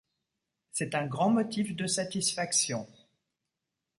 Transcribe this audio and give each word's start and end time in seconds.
C'est 0.71 0.95
un 0.95 1.05
grand 1.05 1.29
motif 1.29 1.75
de 1.75 1.85
satisfaction. 1.85 2.87